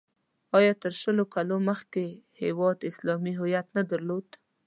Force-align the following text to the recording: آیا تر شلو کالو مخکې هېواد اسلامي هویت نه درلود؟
آیا 0.57 0.73
تر 0.81 0.93
شلو 1.01 1.23
کالو 1.33 1.57
مخکې 1.69 2.05
هېواد 2.41 2.77
اسلامي 2.89 3.33
هویت 3.39 3.67
نه 3.77 3.83
درلود؟ 3.91 4.27